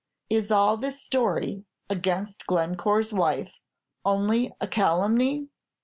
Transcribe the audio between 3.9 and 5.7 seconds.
only a calumny?"